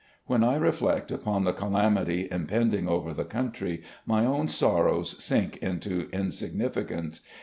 [0.25, 6.09] When I reflect upon the calamity impending over the country, my own sorrows sink into
[6.11, 7.21] insignificance.